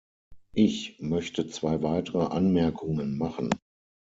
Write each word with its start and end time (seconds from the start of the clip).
Ich 0.55 0.99
möchte 0.99 1.47
zwei 1.47 1.83
weitere 1.83 2.23
Anmerkungen 2.25 3.19
machen. 3.19 3.51